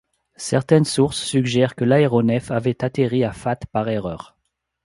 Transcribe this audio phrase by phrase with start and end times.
[0.37, 4.35] Certaines sources suggèrent que l’aéronef avait atterri à Fath par erreur.